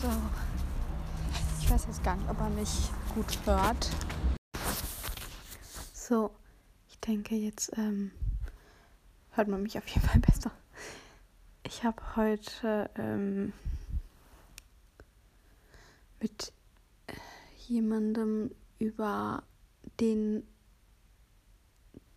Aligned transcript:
So. 0.00 0.08
Ich 1.60 1.68
weiß 1.68 1.86
jetzt 1.86 2.04
gar 2.04 2.14
nicht, 2.14 2.30
ob 2.30 2.38
er 2.38 2.50
mich 2.50 2.70
gut 3.16 3.38
hört. 3.44 3.90
So, 5.92 6.30
ich 6.88 7.00
denke, 7.00 7.34
jetzt 7.34 7.76
ähm, 7.76 8.12
hört 9.32 9.48
man 9.48 9.60
mich 9.60 9.76
auf 9.76 9.88
jeden 9.88 10.06
Fall 10.06 10.20
besser. 10.20 10.52
Ich 11.64 11.82
habe 11.82 12.00
heute 12.14 12.88
ähm, 12.94 13.52
mit 16.20 16.52
jemandem 17.66 18.54
über 18.78 19.42
den 19.98 20.46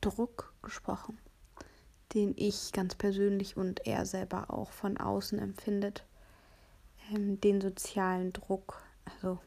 Druck 0.02 0.54
gesprochen, 0.61 1.18
den 2.13 2.36
ich 2.38 2.73
ganz 2.73 2.93
persönlich 2.93 3.57
und 3.57 3.88
er 3.88 4.05
selber 4.05 4.52
auch 4.52 4.71
von 4.71 4.98
außen 4.98 5.39
empfindet. 5.39 6.05
Ähm, 7.12 7.39
den 7.41 7.62
sozialen 7.62 8.34
Druck. 8.34 8.81
Also 9.05 9.40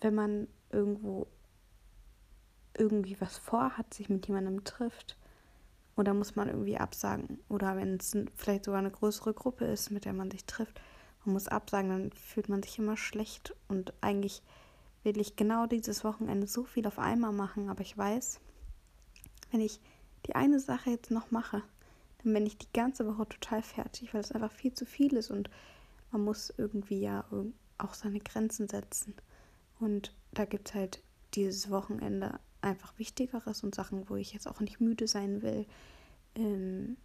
wenn 0.00 0.14
man 0.14 0.48
irgendwo 0.70 1.26
irgendwie 2.76 3.20
was 3.20 3.38
vorhat, 3.38 3.92
sich 3.94 4.08
mit 4.08 4.26
jemandem 4.28 4.64
trifft, 4.64 5.16
oder 5.96 6.14
muss 6.14 6.36
man 6.36 6.48
irgendwie 6.48 6.78
absagen. 6.78 7.40
Oder 7.48 7.76
wenn 7.76 7.96
es 7.96 8.16
vielleicht 8.36 8.64
sogar 8.64 8.78
eine 8.78 8.90
größere 8.90 9.34
Gruppe 9.34 9.64
ist, 9.64 9.90
mit 9.90 10.04
der 10.04 10.12
man 10.12 10.30
sich 10.30 10.44
trifft, 10.44 10.80
man 11.24 11.32
muss 11.32 11.48
absagen, 11.48 11.90
dann 11.90 12.12
fühlt 12.12 12.48
man 12.48 12.62
sich 12.62 12.78
immer 12.78 12.96
schlecht. 12.96 13.54
Und 13.66 13.92
eigentlich 14.00 14.42
will 15.02 15.18
ich 15.20 15.34
genau 15.34 15.66
dieses 15.66 16.04
Wochenende 16.04 16.46
so 16.46 16.62
viel 16.64 16.86
auf 16.86 17.00
einmal 17.00 17.32
machen, 17.32 17.68
aber 17.68 17.80
ich 17.80 17.98
weiß, 17.98 18.38
wenn 19.50 19.60
ich 19.60 19.80
die 20.26 20.36
eine 20.36 20.60
Sache 20.60 20.90
jetzt 20.90 21.10
noch 21.10 21.32
mache, 21.32 21.62
dann 22.22 22.32
bin 22.32 22.46
ich 22.46 22.58
die 22.58 22.72
ganze 22.72 23.06
Woche 23.06 23.28
total 23.28 23.62
fertig, 23.62 24.14
weil 24.14 24.20
es 24.20 24.32
einfach 24.32 24.52
viel 24.52 24.74
zu 24.74 24.86
viel 24.86 25.14
ist 25.14 25.30
und 25.30 25.50
man 26.10 26.22
muss 26.22 26.52
irgendwie 26.56 27.00
ja 27.00 27.24
auch 27.78 27.94
seine 27.94 28.20
Grenzen 28.20 28.68
setzen. 28.68 29.14
Und 29.78 30.14
da 30.32 30.44
gibt 30.44 30.68
es 30.68 30.74
halt 30.74 31.02
dieses 31.34 31.70
Wochenende 31.70 32.40
einfach 32.60 32.98
Wichtigeres 32.98 33.62
und 33.62 33.74
Sachen, 33.74 34.08
wo 34.08 34.16
ich 34.16 34.32
jetzt 34.32 34.48
auch 34.48 34.60
nicht 34.60 34.80
müde 34.80 35.06
sein 35.06 35.42
will. 35.42 35.66
Ähm, 36.34 36.96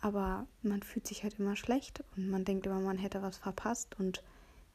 aber 0.00 0.46
man 0.62 0.82
fühlt 0.82 1.06
sich 1.06 1.22
halt 1.22 1.38
immer 1.38 1.56
schlecht 1.56 2.02
und 2.16 2.28
man 2.28 2.44
denkt 2.44 2.66
immer, 2.66 2.80
man 2.80 2.98
hätte 2.98 3.22
was 3.22 3.36
verpasst. 3.36 3.98
Und 3.98 4.22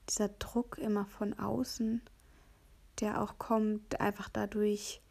dieser 0.09 0.29
Druck 0.29 0.77
immer 0.77 1.05
von 1.05 1.33
außen, 1.33 2.01
der 2.99 3.21
auch 3.21 3.37
kommt, 3.37 3.99
einfach 3.99 4.29
dadurch, 4.29 5.01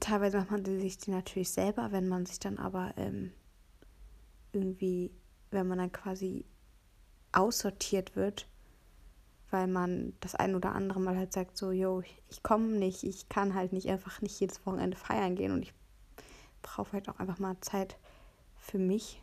teilweise 0.00 0.38
macht 0.38 0.50
man 0.50 0.64
sich 0.64 0.98
die 0.98 1.10
natürlich 1.10 1.50
selber, 1.50 1.92
wenn 1.92 2.08
man 2.08 2.26
sich 2.26 2.38
dann 2.38 2.58
aber 2.58 2.92
ähm, 2.96 3.32
irgendwie, 4.52 5.10
wenn 5.56 5.66
man 5.66 5.78
dann 5.78 5.92
quasi 5.92 6.44
aussortiert 7.32 8.14
wird, 8.14 8.46
weil 9.50 9.66
man 9.66 10.14
das 10.20 10.34
ein 10.34 10.54
oder 10.54 10.72
andere 10.72 11.00
Mal 11.00 11.16
halt 11.16 11.32
sagt, 11.32 11.56
so, 11.56 11.72
yo, 11.72 12.02
ich 12.28 12.42
komme 12.42 12.66
nicht, 12.66 13.02
ich 13.04 13.28
kann 13.28 13.54
halt 13.54 13.72
nicht 13.72 13.88
einfach 13.88 14.20
nicht 14.20 14.38
jedes 14.38 14.64
Wochenende 14.66 14.96
feiern 14.96 15.34
gehen 15.34 15.52
und 15.52 15.62
ich 15.62 15.72
brauche 16.62 16.92
halt 16.92 17.08
auch 17.08 17.18
einfach 17.18 17.38
mal 17.38 17.56
Zeit 17.60 17.96
für 18.56 18.78
mich. 18.78 19.22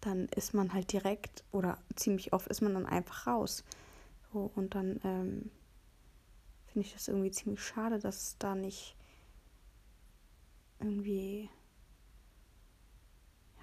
Dann 0.00 0.26
ist 0.28 0.54
man 0.54 0.72
halt 0.72 0.92
direkt 0.92 1.44
oder 1.52 1.78
ziemlich 1.96 2.32
oft 2.32 2.48
ist 2.48 2.60
man 2.60 2.74
dann 2.74 2.86
einfach 2.86 3.26
raus. 3.26 3.64
So, 4.32 4.50
und 4.54 4.74
dann 4.74 5.00
ähm, 5.04 5.50
finde 6.66 6.86
ich 6.86 6.92
das 6.92 7.08
irgendwie 7.08 7.30
ziemlich 7.30 7.62
schade, 7.62 7.98
dass 7.98 8.16
es 8.16 8.38
da 8.38 8.54
nicht 8.54 8.96
irgendwie 10.80 11.50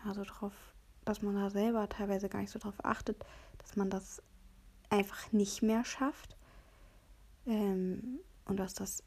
ja 0.06 0.13
so 0.13 0.23
drauf, 0.23 0.53
dass 1.06 1.22
man 1.22 1.36
da 1.36 1.50
selber 1.50 1.88
teilweise 1.88 2.30
gar 2.30 2.42
nicht 2.42 2.52
so 2.52 2.59
drauf 2.59 2.84
achtet, 2.84 3.23
dass 3.59 3.75
man 3.75 3.89
das 3.89 4.22
einfach 4.89 5.31
nicht 5.31 5.62
mehr 5.62 5.86
schafft 5.86 6.36
ähm, 7.45 8.20
und 8.45 8.58
dass 8.58 8.73
das 8.73 9.03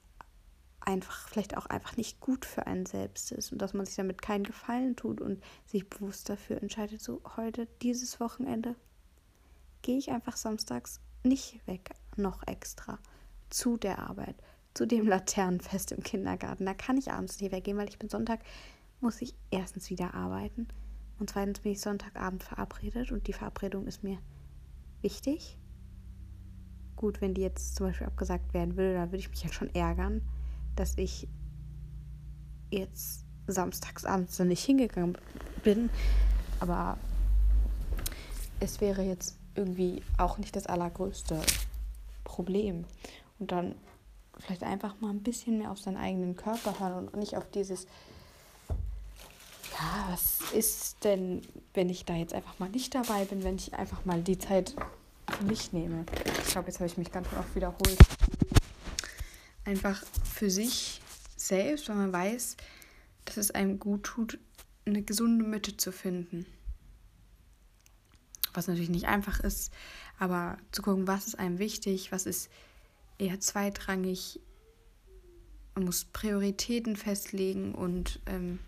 einfach 0.80 1.28
vielleicht 1.28 1.56
auch 1.56 1.66
einfach 1.66 1.96
nicht 1.96 2.20
gut 2.20 2.46
für 2.46 2.66
einen 2.66 2.86
selbst 2.86 3.32
ist 3.32 3.52
und 3.52 3.60
dass 3.60 3.74
man 3.74 3.84
sich 3.84 3.96
damit 3.96 4.22
keinen 4.22 4.44
Gefallen 4.44 4.96
tut 4.96 5.20
und 5.20 5.42
sich 5.66 5.88
bewusst 5.88 6.28
dafür 6.28 6.62
entscheidet, 6.62 7.02
so 7.02 7.20
heute, 7.36 7.66
dieses 7.82 8.20
Wochenende, 8.20 8.76
gehe 9.82 9.98
ich 9.98 10.10
einfach 10.10 10.36
samstags 10.36 11.00
nicht 11.24 11.66
weg, 11.66 11.90
noch 12.16 12.46
extra 12.46 12.98
zu 13.50 13.76
der 13.76 13.98
Arbeit, 13.98 14.36
zu 14.74 14.86
dem 14.86 15.06
Laternenfest 15.06 15.92
im 15.92 16.02
Kindergarten. 16.02 16.64
Da 16.64 16.74
kann 16.74 16.96
ich 16.96 17.10
abends 17.12 17.40
nicht 17.40 17.52
weggehen, 17.52 17.76
weil 17.76 17.88
ich 17.88 17.98
bin 17.98 18.08
Sonntag, 18.08 18.40
muss 19.00 19.20
ich 19.20 19.34
erstens 19.50 19.90
wieder 19.90 20.14
arbeiten 20.14 20.68
und 21.18 21.30
zweitens 21.30 21.60
bin 21.60 21.72
ich 21.72 21.80
Sonntagabend 21.80 22.42
verabredet 22.42 23.12
und 23.12 23.26
die 23.26 23.32
Verabredung 23.32 23.86
ist 23.86 24.04
mir 24.04 24.18
wichtig 25.02 25.58
Gut, 26.98 27.20
wenn 27.20 27.32
die 27.32 27.42
jetzt 27.42 27.76
zum 27.76 27.86
Beispiel 27.86 28.08
abgesagt 28.08 28.52
werden 28.52 28.76
würde, 28.76 28.94
dann 28.94 29.12
würde 29.12 29.18
ich 29.18 29.30
mich 29.30 29.44
ja 29.44 29.52
schon 29.52 29.72
ärgern, 29.72 30.20
dass 30.74 30.98
ich 30.98 31.28
jetzt 32.72 33.24
samstagsabends 33.46 34.36
dann 34.36 34.48
nicht 34.48 34.64
hingegangen 34.64 35.16
bin. 35.62 35.90
Aber 36.58 36.98
es 38.58 38.80
wäre 38.80 39.02
jetzt 39.02 39.38
irgendwie 39.54 40.02
auch 40.16 40.38
nicht 40.38 40.56
das 40.56 40.66
allergrößte 40.66 41.40
Problem. 42.24 42.84
Und 43.38 43.52
dann 43.52 43.76
vielleicht 44.40 44.64
einfach 44.64 45.00
mal 45.00 45.10
ein 45.10 45.22
bisschen 45.22 45.58
mehr 45.58 45.70
auf 45.70 45.78
seinen 45.78 45.98
eigenen 45.98 46.34
Körper 46.34 46.80
hören 46.80 47.06
und 47.06 47.20
nicht 47.20 47.36
auf 47.36 47.48
dieses, 47.48 47.86
ja, 49.78 50.08
was 50.10 50.52
ist 50.52 51.04
denn, 51.04 51.42
wenn 51.74 51.88
ich 51.88 52.04
da 52.04 52.14
jetzt 52.14 52.34
einfach 52.34 52.58
mal 52.58 52.68
nicht 52.68 52.94
dabei 52.94 53.24
bin, 53.24 53.44
wenn 53.44 53.56
ich 53.56 53.74
einfach 53.74 54.04
mal 54.04 54.22
die 54.22 54.38
Zeit 54.38 54.74
für 55.30 55.44
mich 55.44 55.72
nehme. 55.72 56.04
Ich 56.42 56.52
glaube, 56.52 56.68
jetzt 56.68 56.80
habe 56.80 56.86
ich 56.86 56.96
mich 56.96 57.12
ganz 57.12 57.28
oft 57.38 57.54
wiederholt. 57.54 57.98
Einfach 59.64 60.02
für 60.24 60.50
sich 60.50 61.00
selbst, 61.36 61.88
weil 61.88 61.96
man 61.96 62.12
weiß, 62.12 62.56
dass 63.24 63.36
es 63.36 63.50
einem 63.50 63.78
gut 63.78 64.04
tut, 64.04 64.38
eine 64.86 65.02
gesunde 65.02 65.44
Mitte 65.44 65.76
zu 65.76 65.92
finden. 65.92 66.46
Was 68.54 68.66
natürlich 68.66 68.88
nicht 68.88 69.06
einfach 69.06 69.40
ist, 69.40 69.70
aber 70.18 70.56
zu 70.72 70.82
gucken, 70.82 71.06
was 71.06 71.26
ist 71.26 71.38
einem 71.38 71.58
wichtig, 71.58 72.10
was 72.10 72.26
ist 72.26 72.50
eher 73.18 73.38
zweitrangig. 73.38 74.40
Man 75.74 75.84
muss 75.84 76.06
Prioritäten 76.06 76.96
festlegen 76.96 77.74
und 77.74 78.20
ähm, 78.26 78.58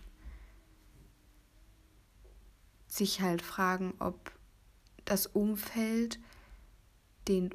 sich 2.91 3.21
halt 3.21 3.41
fragen, 3.41 3.93
ob 3.99 4.31
das 5.05 5.25
Umfeld 5.25 6.19
den, 7.27 7.51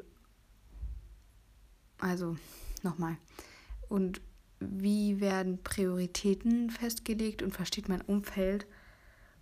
also 1.98 2.36
nochmal, 2.82 3.16
und 3.88 4.20
wie 4.60 5.20
werden 5.20 5.62
Prioritäten 5.62 6.70
festgelegt 6.70 7.42
und 7.42 7.52
versteht 7.54 7.88
mein 7.88 8.00
Umfeld, 8.00 8.66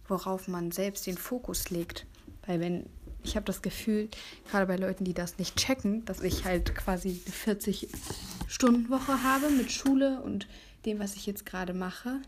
worauf 0.09 0.49
man 0.49 0.73
selbst 0.73 1.07
den 1.07 1.17
Fokus 1.17 1.71
legt. 1.71 2.07
Weil 2.47 2.59
wenn, 2.59 2.87
ich 3.23 3.37
habe 3.37 3.47
das 3.47 3.63
Gefühl, 3.63 4.09
gerade 4.51 4.67
bei 4.67 4.77
Leuten, 4.77 5.05
die 5.05 5.15
das 5.15 5.39
nicht 5.39 5.57
checken, 5.57 6.05
dass 6.05 6.21
ich 6.21 6.45
halt 6.45 6.75
quasi 6.75 7.23
eine 7.25 7.57
40-Stunden-Woche 7.57 9.23
habe 9.23 9.51
mit 9.51 9.71
Schule 9.71 10.21
und 10.21 10.49
dem, 10.85 10.99
was 10.99 11.15
ich 11.15 11.27
jetzt 11.27 11.47
gerade 11.47 11.73
mache, 11.73 12.21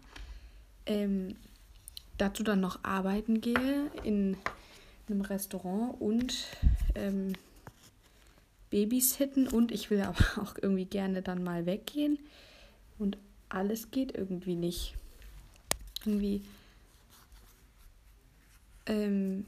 ähm, 0.86 1.34
dazu 2.18 2.42
dann 2.42 2.60
noch 2.60 2.82
arbeiten 2.84 3.40
gehe 3.40 3.90
in 4.04 4.36
einem 5.08 5.20
Restaurant 5.20 6.00
und 6.00 6.34
ähm, 6.94 7.32
babysitten 8.70 9.48
und 9.48 9.72
ich 9.72 9.90
will 9.90 10.00
aber 10.02 10.42
auch 10.42 10.56
irgendwie 10.60 10.86
gerne 10.86 11.22
dann 11.22 11.42
mal 11.42 11.66
weggehen. 11.66 12.18
Und 12.98 13.18
alles 13.48 13.90
geht 13.90 14.16
irgendwie 14.16 14.56
nicht. 14.56 14.94
Irgendwie 16.04 16.42
ähm, 18.86 19.44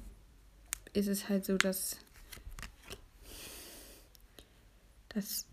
ist 0.92 1.08
es 1.08 1.28
halt 1.28 1.44
so, 1.44 1.56
dass, 1.56 1.96
dass 5.10 5.46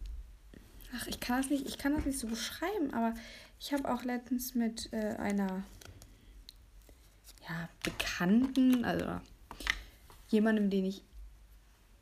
ach, 0.96 1.08
ich 1.08 1.20
kann 1.20 1.42
das 1.42 1.50
nicht, 1.50 1.68
ich 1.68 1.78
kann 1.78 1.96
das 1.96 2.06
nicht 2.06 2.20
so 2.20 2.28
beschreiben, 2.28 2.94
aber 2.94 3.14
ich 3.60 3.74
habe 3.74 3.92
auch 3.92 4.04
letztens 4.04 4.56
mit 4.56 4.92
äh, 4.92 5.16
einer 5.18 5.64
ja, 7.48 7.70
Bekannten, 7.84 8.86
also 8.86 9.06
jemandem, 10.28 10.70
den 10.70 10.86
ich 10.86 11.04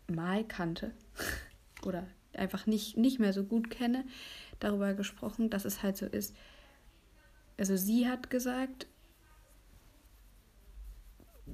mal 0.07 0.43
kannte, 0.45 0.91
oder 1.85 2.05
einfach 2.33 2.65
nicht, 2.65 2.97
nicht 2.97 3.19
mehr 3.19 3.33
so 3.33 3.43
gut 3.43 3.69
kenne, 3.69 4.05
darüber 4.59 4.93
gesprochen, 4.93 5.49
dass 5.49 5.65
es 5.65 5.83
halt 5.83 5.97
so 5.97 6.05
ist. 6.05 6.35
Also 7.57 7.77
sie 7.77 8.07
hat 8.07 8.29
gesagt, 8.29 8.87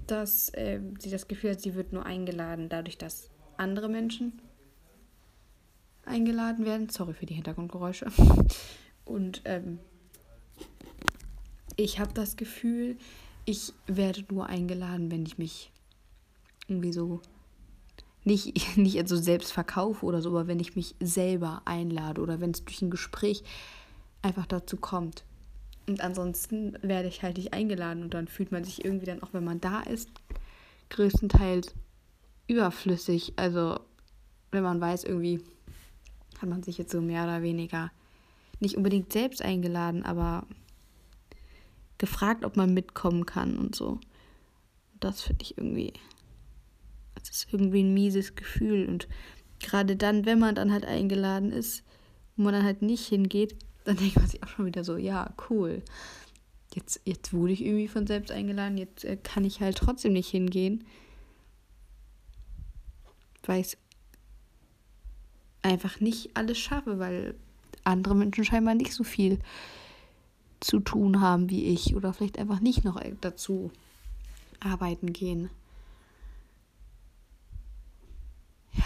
dass 0.08 0.50
äh, 0.50 0.80
sie 1.00 1.10
das 1.10 1.28
Gefühl 1.28 1.52
hat, 1.52 1.62
sie 1.62 1.76
wird 1.76 1.94
nur 1.94 2.06
eingeladen, 2.06 2.70
dadurch, 2.70 2.98
dass 2.98 3.30
andere 3.58 3.90
Menschen 3.90 4.42
eingeladen 6.06 6.66
werden. 6.66 6.90
Sorry 6.90 7.14
für 7.14 7.26
die 7.26 7.36
Hintergrundgeräusche. 7.36 8.08
Und 9.06 9.42
ähm, 9.46 9.80
ich 11.76 12.00
habe 12.00 12.14
das 12.14 12.38
Gefühl, 12.38 12.98
ich 13.50 13.74
werde 13.88 14.24
nur 14.30 14.46
eingeladen, 14.46 15.10
wenn 15.10 15.26
ich 15.26 15.40
mich 15.40 15.72
irgendwie 16.68 16.94
so 16.94 17.22
nicht, 18.24 18.78
nicht 18.78 18.98
also 19.00 19.18
selbst 19.18 19.52
verkaufe 19.52 20.06
oder 20.06 20.22
so, 20.22 20.30
aber 20.30 20.48
wenn 20.48 20.60
ich 20.60 20.76
mich 20.76 20.96
selber 21.00 21.64
einlade 21.66 22.22
oder 22.22 22.40
wenn 22.40 22.52
es 22.52 22.64
durch 22.64 22.82
ein 22.82 22.92
Gespräch 22.92 23.44
einfach 24.22 24.46
dazu 24.46 24.78
kommt. 24.78 25.24
Und 25.88 26.02
ansonsten 26.02 26.78
werde 26.84 27.08
ich 27.08 27.24
halt 27.24 27.38
nicht 27.38 27.54
eingeladen 27.54 28.04
und 28.04 28.14
dann 28.14 28.28
fühlt 28.28 28.52
man 28.52 28.64
sich 28.64 28.86
irgendwie 28.86 29.08
dann 29.08 29.24
auch, 29.24 29.34
wenn 29.34 29.44
man 29.44 29.60
da 29.60 29.82
ist, 29.82 30.10
größtenteils 30.92 31.74
überflüssig. 32.46 33.34
Also 33.38 33.80
wenn 34.52 34.62
man 34.62 34.80
weiß, 34.80 35.06
irgendwie 35.06 35.42
hat 36.40 36.50
man 36.50 36.62
sich 36.62 36.78
jetzt 36.78 36.92
so 36.92 37.02
mehr 37.02 37.24
oder 37.24 37.42
weniger 37.42 37.92
nicht 38.60 38.78
unbedingt 38.78 39.12
selbst 39.12 39.42
eingeladen, 39.42 40.04
aber 40.04 40.46
gefragt, 42.00 42.44
ob 42.44 42.58
man 42.58 42.74
mitkommen 42.74 43.28
kann 43.28 43.58
und 43.58 43.76
so. 43.76 44.00
Das 45.00 45.22
finde 45.22 45.44
ich 45.44 45.58
irgendwie, 45.58 45.94
das 47.14 47.30
ist 47.30 47.48
irgendwie 47.52 47.84
ein 47.84 47.94
mieses 47.94 48.36
Gefühl. 48.36 48.88
Und 48.88 49.08
gerade 49.60 49.96
dann, 49.96 50.26
wenn 50.26 50.40
man 50.40 50.56
dann 50.56 50.72
halt 50.72 50.86
eingeladen 50.86 51.52
ist, 51.52 51.84
wo 52.36 52.44
man 52.44 52.54
dann 52.54 52.64
halt 52.64 52.82
nicht 52.82 53.08
hingeht, 53.08 53.56
dann 53.84 53.98
denkt 53.98 54.16
man 54.16 54.28
sich 54.28 54.42
auch 54.42 54.48
schon 54.48 54.66
wieder 54.66 54.84
so, 54.84 54.98
ja, 54.98 55.34
cool. 55.50 55.84
Jetzt, 56.74 57.02
jetzt 57.06 57.34
wurde 57.34 57.54
ich 57.54 57.64
irgendwie 57.64 57.88
von 57.88 58.08
selbst 58.08 58.32
eingeladen, 58.32 58.78
jetzt 58.78 59.04
äh, 59.04 59.18
kann 59.18 59.44
ich 59.44 59.62
halt 59.62 59.78
trotzdem 59.78 60.14
nicht 60.14 60.30
hingehen. 60.30 60.86
Weil 63.44 63.62
ich 63.62 63.78
einfach 65.62 66.00
nicht 66.00 66.38
alles 66.38 66.58
schaffe, 66.58 67.00
weil 67.00 67.36
andere 67.84 68.16
Menschen 68.16 68.46
scheinbar 68.46 68.76
nicht 68.76 68.94
so 68.94 69.04
viel 69.04 69.40
zu 70.60 70.80
tun 70.80 71.22
haben 71.22 71.50
wie 71.50 71.66
ich 71.66 71.96
oder 71.96 72.14
vielleicht 72.14 72.38
einfach 72.38 72.60
nicht 72.60 72.84
noch 72.84 73.02
dazu 73.22 73.72
arbeiten 74.60 75.14
gehen. 75.14 75.50
Ja, 78.74 78.84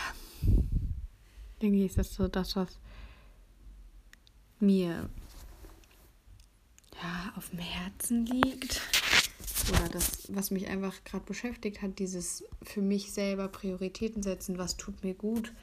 denke 1.61 1.77
ich, 1.77 1.85
ist 1.85 1.97
das 1.97 2.13
so 2.13 2.27
das, 2.27 2.55
was 2.55 2.77
mir 4.59 5.09
ja 7.01 7.33
auf 7.35 7.49
dem 7.49 7.59
Herzen 7.59 8.25
liegt 8.25 8.81
oder 9.69 9.89
das, 9.89 10.33
was 10.33 10.51
mich 10.51 10.67
einfach 10.67 11.03
gerade 11.03 11.25
beschäftigt 11.25 11.81
hat, 11.81 11.99
dieses 11.99 12.43
für 12.61 12.81
mich 12.81 13.11
selber 13.11 13.47
Prioritäten 13.47 14.23
setzen, 14.23 14.57
was 14.57 14.77
tut 14.77 15.03
mir 15.03 15.13
gut, 15.13 15.53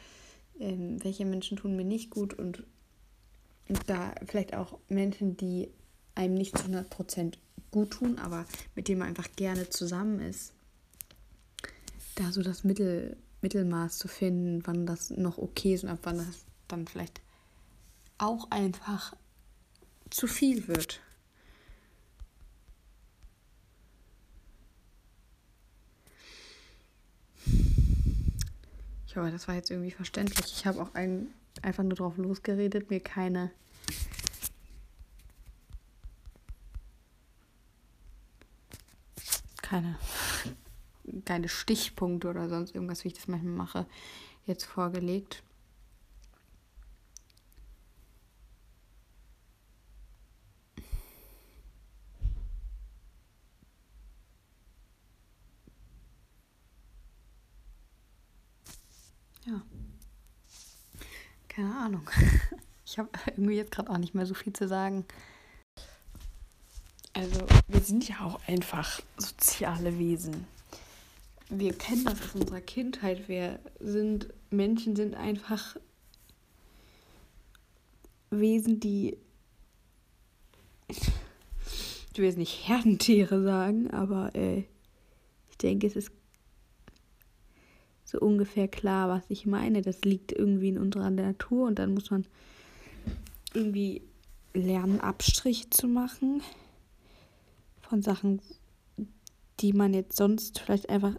ähm, 0.59 1.03
welche 1.03 1.25
Menschen 1.25 1.56
tun 1.56 1.77
mir 1.77 1.85
nicht 1.85 2.11
gut 2.11 2.35
und, 2.35 2.65
und 3.69 3.81
da 3.89 4.15
vielleicht 4.27 4.55
auch 4.55 4.79
Menschen, 4.89 5.37
die 5.37 5.71
einem 6.20 6.34
nicht 6.34 6.56
zu 6.56 6.64
100% 6.64 7.34
gut 7.70 7.93
tun, 7.93 8.19
aber 8.19 8.44
mit 8.75 8.88
denen 8.88 8.99
man 8.99 9.08
einfach 9.08 9.28
gerne 9.37 9.70
zusammen 9.70 10.20
ist, 10.20 10.52
da 12.14 12.31
so 12.31 12.43
das 12.43 12.62
Mittel, 12.62 13.17
Mittelmaß 13.40 13.96
zu 13.96 14.06
finden, 14.06 14.67
wann 14.67 14.84
das 14.84 15.11
noch 15.11 15.38
okay 15.38 15.75
ist 15.75 15.84
und 15.84 15.90
ab 15.90 16.00
wann 16.02 16.19
das 16.19 16.44
dann 16.69 16.87
vielleicht 16.87 17.22
auch 18.19 18.50
einfach 18.50 19.17
zu 20.11 20.26
viel 20.26 20.69
wird. 20.69 21.00
Ich 29.06 29.17
hoffe, 29.17 29.31
das 29.31 29.49
war 29.49 29.55
jetzt 29.55 29.70
irgendwie 29.70 29.90
verständlich. 29.90 30.52
Ich 30.55 30.67
habe 30.67 30.82
auch 30.82 30.94
ein, 30.94 31.28
einfach 31.62 31.82
nur 31.82 31.94
drauf 31.94 32.19
losgeredet, 32.19 32.90
mir 32.90 33.00
keine 33.00 33.50
keine, 39.70 39.96
keine 41.25 41.49
Stichpunkte 41.49 42.28
oder 42.28 42.49
sonst 42.49 42.75
irgendwas, 42.75 43.05
wie 43.05 43.08
ich 43.08 43.14
das 43.14 43.28
manchmal 43.28 43.52
mache, 43.52 43.87
jetzt 44.46 44.64
vorgelegt. 44.64 45.44
Ja. 59.46 59.62
Keine 61.49 61.76
Ahnung. 61.76 62.11
Ich 62.93 62.99
habe 62.99 63.08
irgendwie 63.25 63.55
jetzt 63.55 63.70
gerade 63.70 63.88
auch 63.88 63.99
nicht 63.99 64.17
mehr 64.17 64.26
so 64.26 64.34
viel 64.34 64.52
zu 64.52 64.67
sagen. 64.67 65.05
Also, 67.20 67.40
wir 67.69 67.81
sind 67.81 68.08
ja 68.08 68.25
auch 68.25 68.40
einfach 68.46 69.02
soziale 69.19 69.99
Wesen. 69.99 70.46
Wir 71.50 71.75
kennen 71.75 72.06
das 72.06 72.14
aus 72.22 72.34
unserer 72.34 72.62
Kindheit. 72.62 73.28
Wir 73.28 73.58
sind, 73.78 74.32
Menschen 74.49 74.96
sind 74.96 75.14
einfach 75.14 75.76
Wesen, 78.31 78.81
die, 78.81 79.19
ich 80.88 80.99
will 82.17 82.25
jetzt 82.25 82.38
nicht 82.38 82.67
Herdentiere 82.67 83.43
sagen, 83.43 83.90
aber 83.90 84.34
äh, 84.34 84.64
ich 85.50 85.58
denke, 85.58 85.88
es 85.88 85.96
ist 85.96 86.12
so 88.06 88.19
ungefähr 88.19 88.67
klar, 88.67 89.11
was 89.11 89.25
ich 89.28 89.44
meine. 89.44 89.82
Das 89.82 90.00
liegt 90.06 90.32
irgendwie 90.32 90.70
in 90.70 90.78
unserer 90.78 91.11
Natur 91.11 91.67
und 91.67 91.78
dann 91.78 91.93
muss 91.93 92.11
man 92.11 92.25
irgendwie 93.52 94.00
lernen, 94.55 95.02
Abstriche 95.02 95.69
zu 95.69 95.87
machen 95.87 96.40
von 97.91 98.03
Sachen, 98.03 98.41
die 99.59 99.73
man 99.73 99.93
jetzt 99.93 100.17
sonst 100.17 100.61
vielleicht 100.61 100.89
einfach 100.89 101.15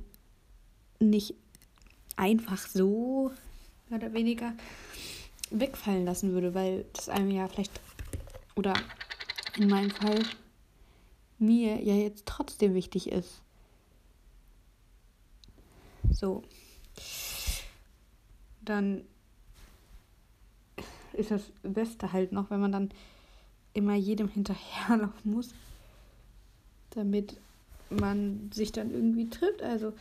nicht 1.00 1.36
einfach 2.16 2.66
so 2.66 3.32
mehr 3.90 4.00
oder 4.00 4.14
weniger 4.14 4.54
wegfallen 5.50 6.06
lassen 6.06 6.32
würde, 6.32 6.54
weil 6.54 6.86
das 6.94 7.10
einem 7.10 7.30
ja 7.30 7.48
vielleicht 7.50 7.80
oder 8.56 8.74
in 9.58 9.68
meinem 9.68 9.92
Fall 9.92 10.24
mir 11.40 11.82
ja 11.84 11.94
jetzt 11.94 12.26
trotzdem 12.26 12.74
wichtig 12.74 13.12
ist. 13.12 13.42
So. 16.10 16.42
Dann 18.62 19.04
ist 21.14 21.32
das 21.32 21.52
Beste 21.64 22.14
halt 22.14 22.32
noch, 22.32 22.50
wenn 22.50 22.62
man 22.62 22.72
dann 22.72 22.94
immer 23.74 23.96
jedem 23.96 24.30
hinterherlaufen 24.30 25.32
muss 25.32 25.54
damit 26.92 27.38
man 27.90 28.50
sich 28.54 28.72
dann 28.72 28.92
irgendwie 28.92 29.30
trifft. 29.30 29.62
Also 29.62 29.94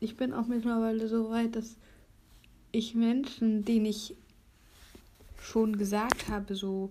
ich 0.00 0.16
bin 0.16 0.32
auch 0.32 0.46
mittlerweile 0.46 1.08
so 1.08 1.30
weit, 1.30 1.56
dass 1.56 1.76
ich 2.72 2.94
Menschen, 2.94 3.64
denen 3.64 3.86
ich 3.86 4.14
schon 5.38 5.76
gesagt 5.78 6.28
habe, 6.28 6.54
so, 6.54 6.90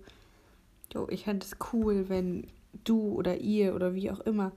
jo, 0.92 1.08
ich 1.10 1.24
fände 1.24 1.44
es 1.44 1.56
cool, 1.72 2.08
wenn 2.08 2.46
du 2.84 3.12
oder 3.12 3.38
ihr 3.38 3.74
oder 3.74 3.94
wie 3.94 4.10
auch 4.10 4.20
immer, 4.20 4.52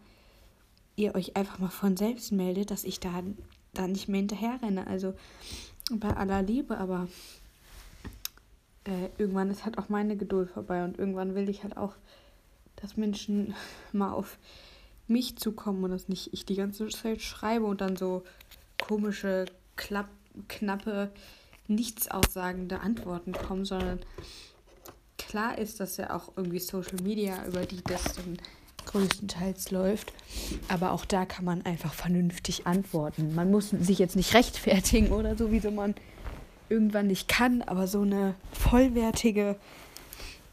ihr 0.95 1.15
euch 1.15 1.35
einfach 1.35 1.59
mal 1.59 1.69
von 1.69 1.97
selbst 1.97 2.31
meldet, 2.31 2.71
dass 2.71 2.83
ich 2.83 2.99
da, 2.99 3.23
da 3.73 3.87
nicht 3.87 4.07
mehr 4.07 4.19
hinterher 4.19 4.59
renne. 4.61 4.87
Also 4.87 5.13
bei 5.91 6.15
aller 6.15 6.41
Liebe, 6.41 6.77
aber 6.77 7.07
äh, 8.85 9.09
irgendwann 9.17 9.51
ist 9.51 9.65
halt 9.65 9.77
auch 9.77 9.89
meine 9.89 10.17
Geduld 10.17 10.49
vorbei 10.49 10.83
und 10.83 10.97
irgendwann 10.97 11.35
will 11.35 11.49
ich 11.49 11.63
halt 11.63 11.77
auch, 11.77 11.93
dass 12.77 12.97
Menschen 12.97 13.53
mal 13.91 14.11
auf 14.11 14.37
mich 15.07 15.37
zukommen 15.37 15.83
und 15.83 15.91
dass 15.91 16.09
nicht 16.09 16.33
ich 16.33 16.45
die 16.45 16.55
ganze 16.55 16.87
Zeit 16.89 17.21
schreibe 17.21 17.65
und 17.65 17.81
dann 17.81 17.95
so 17.95 18.23
komische, 18.81 19.45
klapp, 19.75 20.09
knappe, 20.47 21.11
nichtssagende 21.67 22.79
Antworten 22.79 23.33
kommen, 23.33 23.65
sondern 23.65 23.99
klar 25.17 25.57
ist, 25.57 25.79
dass 25.79 25.97
ja 25.97 26.15
auch 26.15 26.31
irgendwie 26.35 26.59
Social 26.59 27.01
Media, 27.01 27.45
über 27.45 27.65
die 27.65 27.81
das 27.83 28.03
dann 28.15 28.37
größtenteils 28.85 29.71
läuft. 29.71 30.13
Aber 30.69 30.91
auch 30.91 31.05
da 31.05 31.25
kann 31.25 31.45
man 31.45 31.65
einfach 31.65 31.93
vernünftig 31.93 32.65
antworten. 32.65 33.35
Man 33.35 33.51
muss 33.51 33.69
sich 33.69 33.99
jetzt 33.99 34.15
nicht 34.15 34.33
rechtfertigen 34.33 35.11
oder 35.11 35.35
so, 35.35 35.51
wieso 35.51 35.71
man 35.71 35.95
irgendwann 36.69 37.07
nicht 37.07 37.27
kann, 37.27 37.61
aber 37.61 37.87
so 37.87 38.01
eine 38.01 38.35
vollwertige 38.51 39.57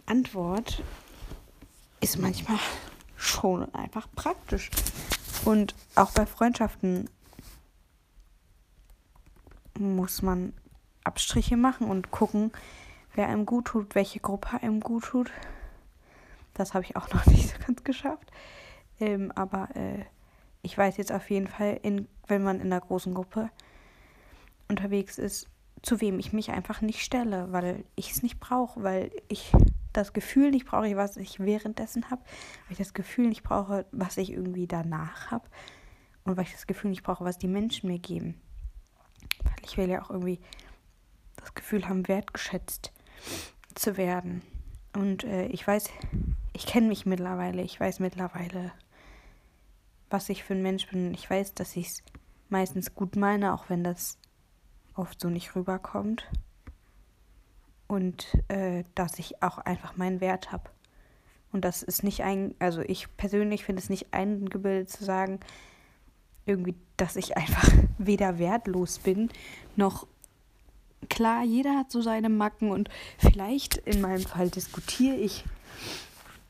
Antwort 0.07 0.83
ist 2.01 2.19
manchmal 2.19 2.59
schon 3.35 3.75
einfach 3.75 4.09
praktisch. 4.15 4.71
Und 5.45 5.75
auch 5.95 6.13
bei 6.13 6.27
Freundschaften 6.27 7.11
muss 9.79 10.23
man 10.23 10.55
Abstriche 11.03 11.57
machen 11.57 11.89
und 11.91 12.11
gucken, 12.11 12.53
wer 13.15 13.29
einem 13.29 13.45
gut 13.45 13.67
tut, 13.67 13.95
welche 13.95 14.21
Gruppe 14.21 14.63
einem 14.63 14.81
gut 14.81 15.05
tut. 15.05 15.31
Das 16.55 16.75
habe 16.75 16.85
ich 16.85 16.97
auch 16.97 17.09
noch 17.15 17.27
nicht 17.27 17.51
so 17.51 17.57
ganz 17.67 17.85
geschafft. 17.85 18.31
Ähm, 19.01 19.33
aber 19.35 19.69
äh, 19.75 20.05
ich 20.63 20.79
weiß 20.79 20.97
jetzt 20.97 21.13
auf 21.13 21.29
jeden 21.31 21.49
Fall, 21.49 21.79
in, 21.83 22.09
wenn 22.27 22.43
man 22.43 22.61
in 22.61 22.73
einer 22.73 22.81
großen 22.81 23.13
Gruppe 23.13 23.51
unterwegs 24.69 25.19
ist, 25.19 25.49
zu 25.83 26.01
wem 26.01 26.19
ich 26.19 26.33
mich 26.33 26.51
einfach 26.51 26.81
nicht 26.81 27.03
stelle, 27.03 27.53
weil 27.53 27.85
ich 27.97 28.13
es 28.13 28.23
nicht 28.23 28.41
brauche, 28.41 28.83
weil 28.83 29.11
ich 29.29 29.53
das 29.95 30.13
Gefühl 30.13 30.51
nicht 30.51 30.67
brauche, 30.67 30.97
was 30.97 31.17
ich 31.17 31.41
währenddessen 31.41 32.11
habe, 32.11 32.23
weil 32.23 32.73
ich 32.73 32.79
das 32.79 32.95
Gefühl 32.95 33.29
nicht 33.29 33.43
brauche, 33.43 33.87
was 33.93 34.19
ich 34.19 34.33
irgendwie 34.33 34.67
danach 34.67 35.31
habe. 35.31 35.49
und 36.25 36.37
weil 36.37 36.45
ich 36.45 36.53
das 36.53 36.67
Gefühl 36.67 36.91
nicht 36.91 37.03
brauche, 37.03 37.25
was 37.25 37.39
die 37.39 37.49
Menschen 37.49 37.89
mir 37.89 37.99
geben. 37.99 38.41
Weil 39.43 39.57
ich 39.63 39.77
will 39.77 39.89
ja 39.89 40.03
auch 40.03 40.11
irgendwie 40.11 40.41
das 41.37 41.55
Gefühl 41.55 41.89
haben, 41.89 42.09
wertgeschätzt 42.09 42.93
zu 43.75 43.97
werden. 43.97 44.43
Und 44.95 45.25
äh, 45.25 45.47
ich 45.47 45.67
weiß, 45.67 45.91
ich 46.55 46.67
kenne 46.67 46.89
mich 46.89 47.05
mittlerweile, 47.05 47.63
ich 47.63 47.79
weiß 47.79 48.01
mittlerweile, 48.01 48.73
was 50.09 50.29
ich 50.29 50.45
für 50.45 50.55
ein 50.55 50.63
Mensch 50.63 50.89
bin. 50.89 51.13
Ich 51.13 51.29
weiß, 51.29 51.55
dass 51.55 51.77
ich 51.77 51.89
es 51.89 52.03
meistens 52.49 52.95
gut 52.95 53.17
meine, 53.17 53.53
auch 53.53 53.69
wenn 53.69 53.85
das 53.85 54.19
oft 54.95 55.21
so 55.21 55.29
nicht 55.29 55.55
rüberkommt. 55.57 56.31
Und 57.95 58.27
äh, 58.49 58.83
dass 58.97 59.21
ich 59.21 59.41
auch 59.41 59.59
einfach 59.59 59.97
meinen 59.97 60.21
Wert 60.21 60.51
habe. 60.51 60.69
Und 61.53 61.65
das 61.65 61.85
ist 61.85 62.03
nicht 62.03 62.23
ein, 62.25 62.57
also 62.59 62.81
ich 62.81 63.07
persönlich 63.17 63.65
finde 63.65 63.81
es 63.81 63.89
nicht 63.89 64.13
eingebildet 64.13 64.91
zu 64.91 65.05
sagen, 65.05 65.39
irgendwie, 66.45 66.75
dass 66.97 67.15
ich 67.15 67.37
einfach 67.37 67.69
weder 67.99 68.41
wertlos 68.41 68.99
bin, 68.99 69.31
noch 69.77 70.09
klar, 71.09 71.45
jeder 71.45 71.77
hat 71.77 71.93
so 71.93 72.03
seine 72.03 72.29
Macken 72.29 72.73
und 72.73 72.91
vielleicht 73.19 73.77
in 73.77 74.01
meinem 74.01 74.25
Fall 74.25 74.51
diskutiere 74.51 75.15
ich 75.15 75.45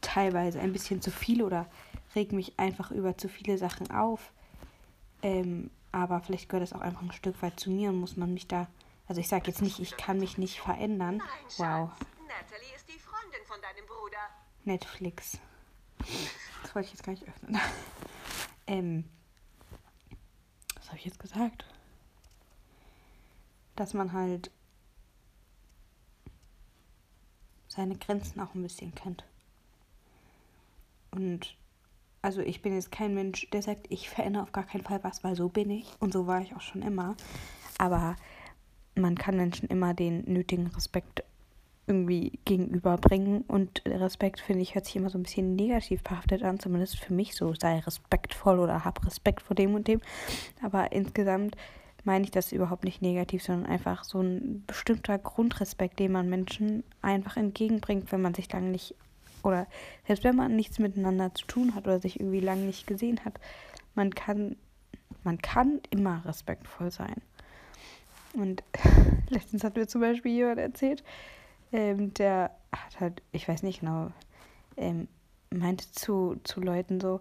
teilweise 0.00 0.60
ein 0.60 0.72
bisschen 0.72 1.02
zu 1.02 1.10
viel 1.10 1.42
oder 1.42 1.66
reg 2.14 2.32
mich 2.32 2.58
einfach 2.58 2.90
über 2.90 3.18
zu 3.18 3.28
viele 3.28 3.58
Sachen 3.58 3.90
auf. 3.90 4.32
Ähm, 5.22 5.68
aber 5.92 6.20
vielleicht 6.20 6.48
gehört 6.48 6.62
das 6.62 6.72
auch 6.72 6.80
einfach 6.80 7.02
ein 7.02 7.12
Stück 7.12 7.42
weit 7.42 7.60
zu 7.60 7.70
mir 7.70 7.90
und 7.90 8.00
muss 8.00 8.16
man 8.16 8.32
mich 8.32 8.46
da. 8.46 8.68
Also 9.06 9.20
ich 9.20 9.28
sage 9.28 9.46
jetzt 9.48 9.60
nicht, 9.60 9.80
ich 9.80 9.96
kann 9.96 10.18
mich 10.18 10.38
nicht 10.38 10.60
verändern. 10.60 11.22
Wow. 11.58 11.90
Natalie 12.26 12.74
ist 12.74 12.88
die 12.88 12.98
Freundin 12.98 13.44
von 13.46 13.60
deinem 13.60 13.86
Bruder. 13.86 14.18
Netflix. 14.64 15.38
Das 16.62 16.74
wollte 16.74 16.86
ich 16.86 16.94
jetzt 16.94 17.04
gar 17.04 17.12
nicht 17.12 17.28
öffnen. 17.28 17.60
ähm, 18.66 19.04
was 20.76 20.88
habe 20.88 20.98
ich 20.98 21.04
jetzt 21.04 21.18
gesagt? 21.18 21.66
Dass 23.76 23.92
man 23.92 24.12
halt 24.12 24.50
seine 27.68 27.96
Grenzen 27.96 28.40
auch 28.40 28.54
ein 28.54 28.62
bisschen 28.62 28.94
kennt. 28.94 29.24
Und 31.10 31.56
also 32.22 32.40
ich 32.40 32.62
bin 32.62 32.74
jetzt 32.74 32.90
kein 32.90 33.14
Mensch, 33.14 33.48
der 33.50 33.62
sagt, 33.62 33.86
ich 33.90 34.08
verändere 34.08 34.44
auf 34.44 34.52
gar 34.52 34.64
keinen 34.64 34.84
Fall 34.84 35.02
was, 35.04 35.22
weil 35.24 35.36
so 35.36 35.48
bin 35.48 35.70
ich 35.70 35.92
und 36.00 36.12
so 36.12 36.26
war 36.26 36.40
ich 36.40 36.54
auch 36.54 36.60
schon 36.60 36.82
immer. 36.82 37.16
Aber 37.78 38.16
man 38.94 39.16
kann 39.16 39.36
Menschen 39.36 39.68
immer 39.68 39.94
den 39.94 40.24
nötigen 40.24 40.68
Respekt 40.68 41.24
irgendwie 41.86 42.38
gegenüberbringen 42.44 43.42
und 43.42 43.82
Respekt 43.86 44.40
finde 44.40 44.62
ich 44.62 44.74
hört 44.74 44.86
sich 44.86 44.96
immer 44.96 45.10
so 45.10 45.18
ein 45.18 45.24
bisschen 45.24 45.54
negativ 45.54 46.02
behaftet 46.02 46.42
an, 46.42 46.58
zumindest 46.58 46.98
für 46.98 47.12
mich 47.12 47.34
so, 47.34 47.54
sei 47.54 47.78
respektvoll 47.80 48.58
oder 48.58 48.84
hab 48.84 49.04
Respekt 49.04 49.42
vor 49.42 49.54
dem 49.54 49.74
und 49.74 49.86
dem. 49.86 50.00
Aber 50.62 50.92
insgesamt 50.92 51.56
meine 52.04 52.24
ich 52.24 52.30
das 52.30 52.52
überhaupt 52.52 52.84
nicht 52.84 53.02
negativ, 53.02 53.42
sondern 53.42 53.70
einfach 53.70 54.04
so 54.04 54.20
ein 54.20 54.64
bestimmter 54.66 55.18
Grundrespekt, 55.18 55.98
den 55.98 56.12
man 56.12 56.28
Menschen 56.28 56.84
einfach 57.02 57.36
entgegenbringt, 57.36 58.10
wenn 58.12 58.22
man 58.22 58.34
sich 58.34 58.50
lange 58.52 58.70
nicht 58.70 58.94
oder 59.42 59.66
selbst 60.06 60.24
wenn 60.24 60.36
man 60.36 60.56
nichts 60.56 60.78
miteinander 60.78 61.34
zu 61.34 61.46
tun 61.46 61.74
hat 61.74 61.86
oder 61.86 62.00
sich 62.00 62.18
irgendwie 62.18 62.40
lange 62.40 62.62
nicht 62.62 62.86
gesehen 62.86 63.20
hat, 63.26 63.38
man 63.94 64.14
kann, 64.14 64.56
man 65.22 65.38
kann 65.38 65.80
immer 65.90 66.24
respektvoll 66.24 66.90
sein. 66.90 67.20
Und 68.34 68.62
letztens 69.30 69.64
hat 69.64 69.76
mir 69.76 69.86
zum 69.86 70.00
Beispiel 70.00 70.32
jemand 70.32 70.58
erzählt, 70.58 71.04
ähm, 71.72 72.12
der 72.14 72.50
hat 72.72 73.00
halt, 73.00 73.22
ich 73.32 73.48
weiß 73.48 73.62
nicht 73.62 73.80
genau, 73.80 74.10
ähm, 74.76 75.08
meinte 75.50 75.90
zu, 75.92 76.36
zu 76.44 76.60
Leuten 76.60 77.00
so, 77.00 77.20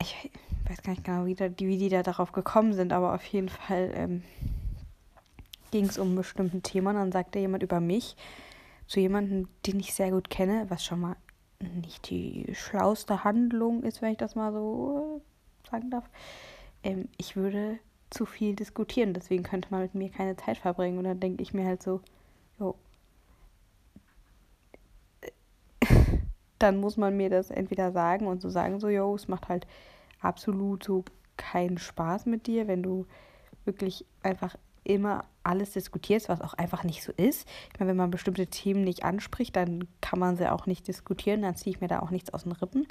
ich 0.00 0.30
weiß 0.68 0.82
gar 0.82 0.92
nicht 0.92 1.04
genau, 1.04 1.26
wie, 1.26 1.34
da, 1.34 1.48
wie 1.58 1.78
die 1.78 1.88
da 1.88 2.02
darauf 2.02 2.32
gekommen 2.32 2.74
sind, 2.74 2.92
aber 2.92 3.14
auf 3.14 3.24
jeden 3.24 3.48
Fall 3.48 3.92
ähm, 3.94 4.22
ging 5.70 5.86
es 5.86 5.98
um 5.98 6.12
ein 6.12 6.16
bestimmtes 6.16 6.62
Thema 6.62 6.92
dann 6.92 7.12
sagte 7.12 7.38
jemand 7.38 7.62
über 7.62 7.80
mich, 7.80 8.16
zu 8.86 9.00
jemandem, 9.00 9.48
den 9.66 9.80
ich 9.80 9.94
sehr 9.94 10.10
gut 10.10 10.28
kenne, 10.28 10.66
was 10.68 10.84
schon 10.84 11.00
mal 11.00 11.16
nicht 11.60 12.10
die 12.10 12.52
schlauste 12.54 13.24
Handlung 13.24 13.82
ist, 13.82 14.02
wenn 14.02 14.12
ich 14.12 14.18
das 14.18 14.34
mal 14.34 14.52
so 14.52 15.22
sagen 15.70 15.90
darf. 15.90 16.08
Ähm, 16.82 17.08
ich 17.16 17.36
würde 17.36 17.78
zu 18.12 18.26
viel 18.26 18.54
diskutieren, 18.54 19.14
deswegen 19.14 19.42
könnte 19.42 19.68
man 19.70 19.82
mit 19.82 19.94
mir 19.94 20.10
keine 20.10 20.36
Zeit 20.36 20.58
verbringen. 20.58 20.98
Und 20.98 21.04
dann 21.04 21.20
denke 21.20 21.42
ich 21.42 21.54
mir 21.54 21.66
halt 21.66 21.82
so, 21.82 22.00
jo, 22.58 22.74
dann 26.58 26.78
muss 26.78 26.96
man 26.96 27.16
mir 27.16 27.30
das 27.30 27.50
entweder 27.50 27.92
sagen 27.92 28.26
und 28.26 28.40
so 28.40 28.48
sagen, 28.48 28.80
so, 28.80 28.88
jo, 28.88 29.14
es 29.14 29.28
macht 29.28 29.48
halt 29.48 29.66
absolut 30.20 30.84
so 30.84 31.04
keinen 31.36 31.78
Spaß 31.78 32.26
mit 32.26 32.46
dir, 32.46 32.68
wenn 32.68 32.82
du 32.82 33.06
wirklich 33.64 34.04
einfach 34.22 34.56
immer 34.84 35.24
alles 35.44 35.72
diskutierst, 35.72 36.28
was 36.28 36.40
auch 36.40 36.54
einfach 36.54 36.84
nicht 36.84 37.02
so 37.02 37.12
ist. 37.12 37.48
Ich 37.72 37.78
meine, 37.78 37.90
wenn 37.90 37.96
man 37.96 38.10
bestimmte 38.10 38.46
Themen 38.46 38.84
nicht 38.84 39.04
anspricht, 39.04 39.56
dann 39.56 39.86
kann 40.00 40.18
man 40.18 40.36
sie 40.36 40.50
auch 40.50 40.66
nicht 40.66 40.88
diskutieren, 40.88 41.42
dann 41.42 41.56
ziehe 41.56 41.74
ich 41.74 41.80
mir 41.80 41.88
da 41.88 42.00
auch 42.00 42.10
nichts 42.10 42.32
aus 42.34 42.44
den 42.44 42.52
Rippen, 42.52 42.86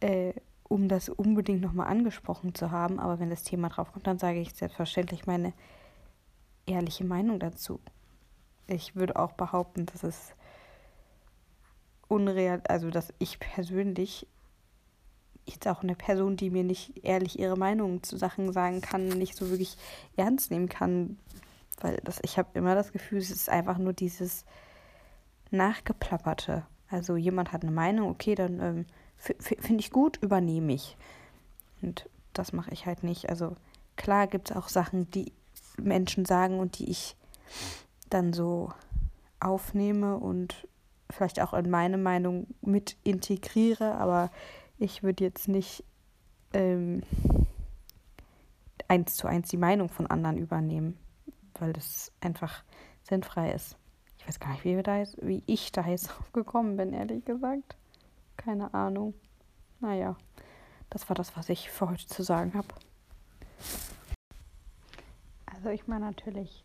äh, 0.00 0.32
um 0.70 0.86
das 0.86 1.08
unbedingt 1.08 1.60
nochmal 1.60 1.88
angesprochen 1.88 2.54
zu 2.54 2.70
haben. 2.70 3.00
Aber 3.00 3.18
wenn 3.18 3.28
das 3.28 3.42
Thema 3.42 3.68
drauf 3.70 3.92
kommt, 3.92 4.06
dann 4.06 4.20
sage 4.20 4.38
ich 4.38 4.54
selbstverständlich 4.54 5.26
meine 5.26 5.52
ehrliche 6.64 7.04
Meinung 7.04 7.40
dazu. 7.40 7.80
Ich 8.68 8.94
würde 8.94 9.16
auch 9.16 9.32
behaupten, 9.32 9.86
dass 9.86 10.04
es 10.04 10.32
unreal, 12.06 12.62
also 12.68 12.90
dass 12.90 13.12
ich 13.18 13.40
persönlich 13.40 14.28
jetzt 15.44 15.66
auch 15.66 15.82
eine 15.82 15.96
Person, 15.96 16.36
die 16.36 16.50
mir 16.50 16.62
nicht 16.62 17.04
ehrlich 17.04 17.36
ihre 17.40 17.56
Meinung 17.56 18.04
zu 18.04 18.16
Sachen 18.16 18.52
sagen 18.52 18.80
kann, 18.80 19.08
nicht 19.08 19.34
so 19.34 19.50
wirklich 19.50 19.76
ernst 20.16 20.52
nehmen 20.52 20.68
kann. 20.68 21.18
Weil 21.80 21.98
das, 22.04 22.20
ich 22.22 22.38
habe 22.38 22.50
immer 22.54 22.76
das 22.76 22.92
Gefühl, 22.92 23.18
es 23.18 23.32
ist 23.32 23.48
einfach 23.48 23.78
nur 23.78 23.92
dieses 23.92 24.44
Nachgeplapperte. 25.50 26.64
Also 26.88 27.16
jemand 27.16 27.52
hat 27.52 27.62
eine 27.62 27.72
Meinung, 27.72 28.08
okay, 28.08 28.36
dann 28.36 28.60
ähm, 28.60 28.86
finde 29.20 29.80
ich 29.80 29.90
gut, 29.90 30.18
übernehme 30.22 30.72
ich. 30.72 30.96
Und 31.82 32.08
das 32.32 32.52
mache 32.52 32.70
ich 32.70 32.86
halt 32.86 33.02
nicht. 33.02 33.28
Also 33.28 33.56
klar 33.96 34.26
gibt 34.26 34.50
es 34.50 34.56
auch 34.56 34.68
Sachen, 34.68 35.10
die 35.10 35.32
Menschen 35.78 36.24
sagen 36.24 36.58
und 36.58 36.78
die 36.78 36.90
ich 36.90 37.16
dann 38.08 38.32
so 38.32 38.72
aufnehme 39.38 40.16
und 40.16 40.66
vielleicht 41.10 41.40
auch 41.40 41.54
in 41.54 41.70
meine 41.70 41.98
Meinung 41.98 42.46
mit 42.60 42.96
integriere, 43.04 43.94
aber 43.96 44.30
ich 44.78 45.02
würde 45.02 45.24
jetzt 45.24 45.48
nicht 45.48 45.84
ähm, 46.52 47.02
eins 48.88 49.16
zu 49.16 49.26
eins 49.26 49.48
die 49.48 49.56
Meinung 49.56 49.88
von 49.88 50.06
anderen 50.06 50.38
übernehmen, 50.38 50.96
weil 51.58 51.72
das 51.72 52.12
einfach 52.20 52.62
sinnfrei 53.02 53.52
ist. 53.52 53.76
Ich 54.18 54.26
weiß 54.26 54.40
gar 54.40 54.52
nicht, 54.52 54.64
wie, 54.64 54.82
da 54.82 54.98
jetzt, 54.98 55.16
wie 55.22 55.42
ich 55.46 55.72
da 55.72 55.86
jetzt 55.86 56.10
gekommen 56.32 56.76
bin, 56.76 56.92
ehrlich 56.92 57.24
gesagt. 57.24 57.76
Keine 58.40 58.72
Ahnung. 58.72 59.12
Naja, 59.80 60.16
das 60.88 61.06
war 61.10 61.14
das, 61.14 61.36
was 61.36 61.50
ich 61.50 61.68
für 61.70 61.90
heute 61.90 62.06
zu 62.06 62.22
sagen 62.22 62.54
habe. 62.54 62.68
Also 65.44 65.68
ich 65.68 65.86
meine 65.86 66.06
natürlich 66.06 66.64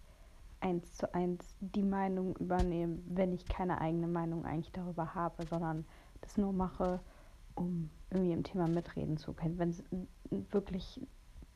eins 0.61 0.93
zu 0.93 1.13
eins 1.13 1.57
die 1.59 1.83
Meinung 1.83 2.37
übernehmen, 2.37 3.03
wenn 3.09 3.33
ich 3.33 3.45
keine 3.45 3.81
eigene 3.81 4.07
Meinung 4.07 4.45
eigentlich 4.45 4.71
darüber 4.71 5.15
habe, 5.15 5.45
sondern 5.47 5.85
das 6.21 6.37
nur 6.37 6.53
mache, 6.53 7.01
um 7.55 7.89
irgendwie 8.09 8.31
im 8.31 8.43
Thema 8.43 8.69
mitreden 8.69 9.17
zu 9.17 9.33
können. 9.33 9.59
Wenn 9.59 9.71
es 9.71 9.83
wirklich 10.53 11.05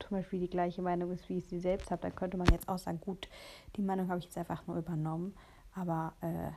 zum 0.00 0.18
Beispiel 0.18 0.40
die 0.40 0.50
gleiche 0.50 0.82
Meinung 0.82 1.12
ist, 1.12 1.30
wie 1.30 1.38
ich 1.38 1.48
sie 1.48 1.60
selbst 1.60 1.90
habe, 1.90 2.02
dann 2.02 2.14
könnte 2.14 2.36
man 2.36 2.46
jetzt 2.48 2.68
auch 2.68 2.78
sagen, 2.78 3.00
gut, 3.00 3.30
die 3.76 3.82
Meinung 3.82 4.08
habe 4.08 4.18
ich 4.18 4.26
jetzt 4.26 4.36
einfach 4.36 4.66
nur 4.66 4.76
übernommen, 4.76 5.34
aber 5.74 6.12
äh, 6.20 6.50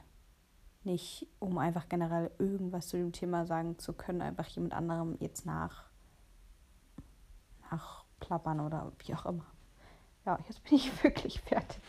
nicht, 0.86 1.28
um 1.40 1.58
einfach 1.58 1.90
generell 1.90 2.32
irgendwas 2.40 2.88
zu 2.88 2.98
dem 2.98 3.12
Thema 3.12 3.46
sagen 3.46 3.78
zu 3.80 3.94
können, 3.94 4.22
einfach 4.22 4.48
jemand 4.48 4.74
anderem 4.74 5.18
jetzt 5.20 5.46
nach 5.46 5.86
nachplappern 7.72 8.60
oder 8.60 8.92
wie 9.00 9.14
auch 9.16 9.26
immer. 9.26 9.46
Ja, 10.26 10.40
jetzt 10.48 10.64
bin 10.64 10.76
ich 10.76 11.04
wirklich 11.04 11.42
fertig. 11.42 11.82